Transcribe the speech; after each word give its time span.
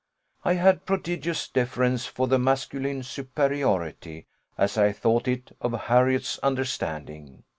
I 0.43 0.53
had 0.53 0.87
prodigious 0.87 1.47
deference 1.47 2.07
for 2.07 2.27
the 2.27 2.39
masculine 2.39 3.03
superiority, 3.03 4.25
as 4.57 4.75
I 4.75 4.93
thought 4.93 5.27
it, 5.27 5.55
of 5.61 5.73
Harriot's 5.73 6.39
understanding. 6.39 7.43